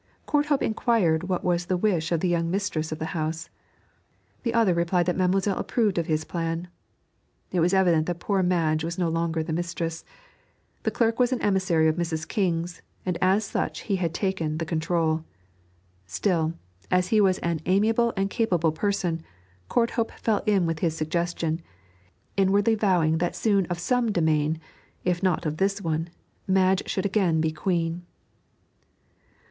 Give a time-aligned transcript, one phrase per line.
[0.25, 3.51] Courthope inquired what was the wish of the young mistress of the house.
[4.41, 6.69] The other replied that mademoiselle approved of his plan.
[7.51, 10.03] It was evident that poor Madge was no longer the mistress;
[10.81, 12.27] the clerk was an emissary of Mrs.
[12.27, 15.23] King's, and as such he had taken the control.
[16.07, 16.55] Still,
[16.89, 19.21] as he was an amiable and capable person,
[19.69, 21.61] Courthope fell in with his suggestion,
[22.35, 24.59] inwardly vowing that soon of some domain,
[25.05, 26.09] if not of this one,
[26.47, 28.03] Madge should again be queen.